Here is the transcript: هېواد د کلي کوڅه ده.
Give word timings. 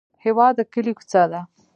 هېواد 0.23 0.53
د 0.57 0.59
کلي 0.73 0.93
کوڅه 0.97 1.23
ده. 1.31 1.41